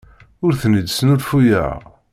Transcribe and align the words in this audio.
Ur 0.45 0.53
ten-id-snulfuyeɣ. 0.61 1.69